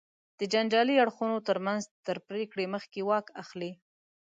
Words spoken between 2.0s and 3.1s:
تر پرېکړې مخکې